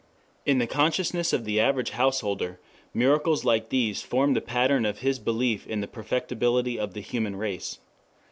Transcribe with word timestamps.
In 0.47 0.57
the 0.57 0.65
consciousness 0.65 1.31
of 1.31 1.45
the 1.45 1.59
average 1.59 1.91
householder 1.91 2.59
miracles 2.91 3.45
like 3.45 3.69
these 3.69 4.01
formed 4.01 4.35
the 4.35 4.41
pattern 4.41 4.83
of 4.83 5.01
his 5.01 5.19
belief 5.19 5.67
in 5.67 5.81
the 5.81 5.87
perfectibility 5.87 6.79
of 6.79 6.95
the 6.95 7.01
human 7.01 7.35
race. 7.35 7.77